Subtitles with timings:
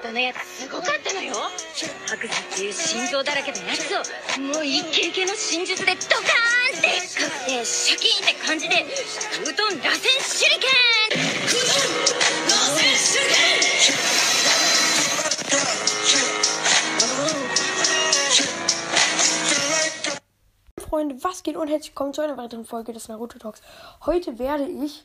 [0.00, 1.34] トのやつすごかったのよ
[2.06, 6.88] 白山っていう心臓だらけのやつをもうイケイケの真術でドカーンって
[7.20, 8.76] かくてシャキーンって感じで
[9.44, 10.72] 空遁螺旋手裏剣
[11.44, 11.84] 空遁
[12.48, 13.60] 螺旋手裏剣
[20.90, 23.62] Freunde, was geht und herzlich willkommen zu einer weiteren Folge des Naruto Talks.
[24.06, 25.04] Heute werde ich,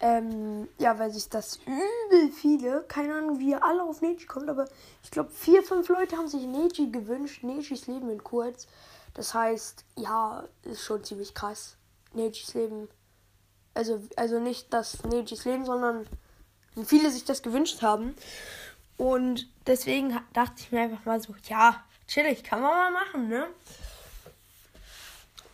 [0.00, 4.48] ähm, ja, weil sich das übel viele, keine Ahnung, wie ihr alle auf Neji kommt,
[4.50, 4.66] aber
[5.02, 8.66] ich glaube, vier, fünf Leute haben sich Neji gewünscht, Nejis Leben in kurz.
[9.14, 11.76] Das heißt, ja, ist schon ziemlich krass.
[12.12, 12.88] Nejis Leben.
[13.72, 16.06] Also, also nicht das Nejis Leben, sondern
[16.84, 18.14] viele sich das gewünscht haben.
[18.98, 23.46] Und deswegen dachte ich mir einfach mal so, ja, chillig, kann man mal machen, ne?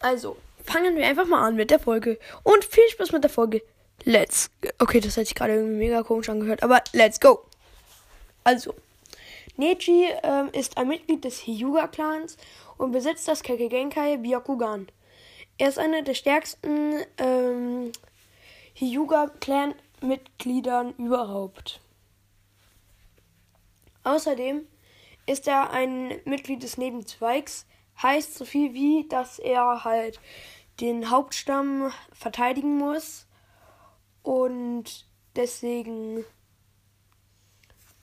[0.00, 2.18] Also, fangen wir einfach mal an mit der Folge.
[2.42, 3.62] Und viel Spaß mit der Folge.
[4.04, 4.50] Let's.
[4.78, 7.40] Okay, das hat sich gerade irgendwie mega komisch angehört, aber let's go.
[8.44, 8.74] Also,
[9.56, 12.36] Neji ähm, ist ein Mitglied des Hyuga-Clans
[12.78, 14.88] und besitzt das Kekkei Byakugan.
[15.58, 17.92] Er ist einer der stärksten ähm,
[18.74, 21.82] Hyuga-Clan-Mitgliedern überhaupt.
[24.04, 24.66] Außerdem
[25.26, 27.66] ist er ein Mitglied des Nebenzweigs.
[28.02, 30.18] Heißt so viel wie, dass er halt
[30.80, 33.26] den Hauptstamm verteidigen muss.
[34.22, 36.24] Und deswegen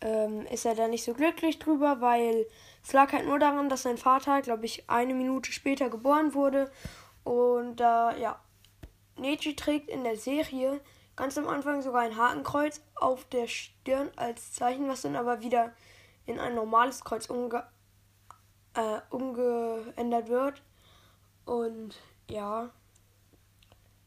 [0.00, 2.46] ähm, ist er da nicht so glücklich drüber, weil
[2.82, 6.70] es lag halt nur daran, dass sein Vater, glaube ich, eine Minute später geboren wurde.
[7.24, 7.84] Und äh,
[8.20, 8.40] ja,
[9.16, 10.80] Neji trägt in der Serie
[11.16, 15.72] ganz am Anfang sogar ein Hakenkreuz auf der Stirn als Zeichen, was dann aber wieder
[16.26, 17.66] in ein normales Kreuz umge
[18.74, 20.62] äh, umgeändert wird.
[21.46, 21.96] Und
[22.28, 22.70] ja,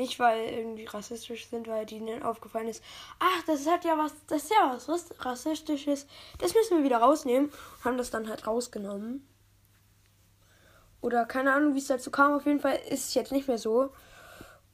[0.00, 2.82] nicht weil irgendwie rassistisch sind, weil denen aufgefallen ist,
[3.18, 6.06] ach, das hat ja was, das ist ja was Rass- rassistisches,
[6.38, 9.26] das müssen wir wieder rausnehmen und haben das dann halt rausgenommen.
[11.02, 12.34] Oder keine Ahnung, wie es dazu kam.
[12.34, 13.90] Auf jeden Fall ist es jetzt nicht mehr so.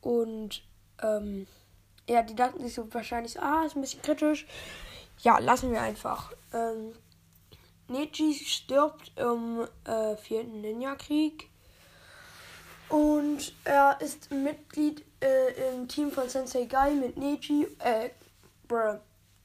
[0.00, 0.64] Und
[1.00, 1.46] ähm,
[2.08, 4.46] ja, die dachten sich so wahrscheinlich, ah, ist ein bisschen kritisch.
[5.20, 6.32] Ja, lassen wir einfach.
[6.52, 6.92] Ähm,
[7.88, 11.50] Neji stirbt im äh, vierten Ninja-Krieg.
[12.88, 17.66] Und er ist Mitglied äh, im Team von Sensei Guy mit Neji.
[17.80, 18.10] Äh,
[18.66, 18.98] bruh.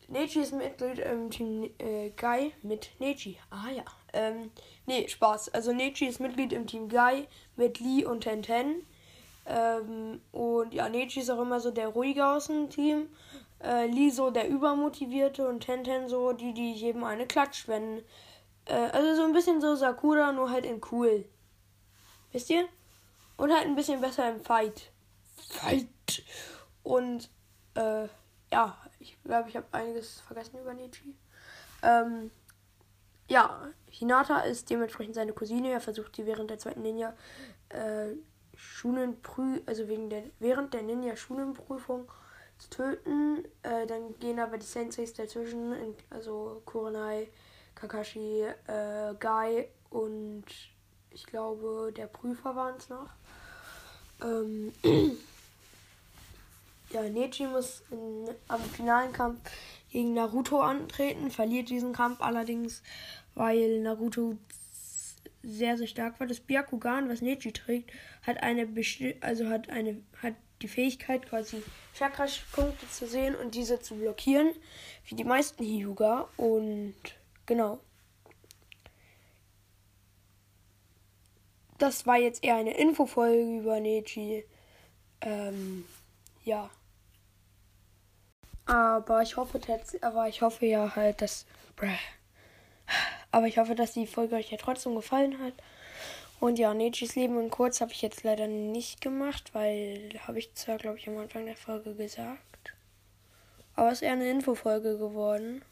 [0.08, 3.38] Neji ist Mitglied im Team äh, Guy mit Neji.
[3.50, 3.84] Ah ja.
[4.14, 4.52] Ähm,
[4.86, 5.50] nee, Spaß.
[5.50, 7.28] Also Neji ist Mitglied im Team Guy
[7.58, 8.86] mit Lee und Tenten.
[9.46, 13.10] Ähm, und ja, Neji ist auch immer so der ruhige aus dem Team.
[13.62, 18.04] Äh, Lee so der übermotivierte und Tenten so die, die jedem eine klatscht, wenn.
[18.66, 21.26] Äh, also so ein bisschen so Sakura, nur halt in cool.
[22.32, 22.68] Wisst ihr?
[23.38, 24.92] Und halt ein bisschen besser im Fight.
[25.50, 26.24] Fight!
[26.84, 27.30] Und
[27.76, 28.08] äh,
[28.52, 31.16] ja, ich glaube, ich habe einiges vergessen über Neji.
[31.82, 32.32] Ähm,
[33.28, 35.72] ja, Hinata ist dementsprechend seine Cousine.
[35.72, 37.14] Er versucht sie während der zweiten Ninja
[37.70, 38.10] äh,
[38.56, 42.12] Shunenprü, also wegen der, während der Ninja Shunenprüfung
[42.58, 43.46] zu töten.
[43.64, 45.74] Äh, dann gehen aber die Senseis dazwischen,
[46.10, 47.30] also Kurenai,
[47.76, 50.46] Kakashi, äh, Guy und
[51.14, 53.10] ich glaube der Prüfer waren es noch.
[54.22, 54.74] Ähm,
[56.92, 59.40] ja, Neji muss in, am finalen Kampf
[59.92, 62.82] gegen Naruto antreten, verliert diesen Kampf allerdings,
[63.36, 64.38] weil Naruto
[65.44, 66.28] sehr, sehr stark war.
[66.28, 67.92] Das Byakugan, was Neji trägt,
[68.24, 71.62] hat eine besti also hat eine hat die Fähigkeit quasi
[71.94, 74.52] Chakra-Punkte zu sehen und diese zu blockieren,
[75.08, 76.96] wie die meisten Hyuga und
[77.46, 77.80] genau.
[81.84, 84.46] Das war jetzt eher eine Infofolge über Neji.
[85.20, 85.84] Ähm,
[86.46, 86.70] ja.
[88.66, 89.60] Aber ich hoffe,
[90.00, 91.46] aber ich hoffe ja halt, dass.
[91.76, 91.90] Bruh.
[93.32, 95.56] Aber ich hoffe, dass die Folge euch ja trotzdem gefallen hat.
[96.40, 100.54] Und ja, Nejis Leben in kurz habe ich jetzt leider nicht gemacht, weil habe ich
[100.54, 102.74] zwar, glaube ich, am Anfang der Folge gesagt.
[103.76, 105.66] Aber es ist eher eine Infofolge geworden.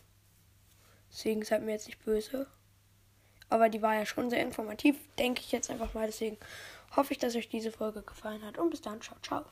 [1.09, 2.47] Deswegen seid mir jetzt nicht böse.
[3.51, 6.07] Aber die war ja schon sehr informativ, denke ich jetzt einfach mal.
[6.07, 6.37] Deswegen
[6.95, 8.57] hoffe ich, dass euch diese Folge gefallen hat.
[8.57, 9.43] Und bis dann, ciao, ciao.